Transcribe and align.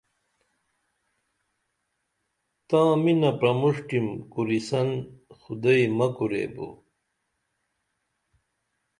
تاں 2.67 2.91
مِنہ 3.03 3.31
پرموݜٹیم 3.39 4.07
کوریسن 4.33 4.89
خُدئی 5.39 5.83
مہ 5.97 6.07
کوریبو 6.15 6.69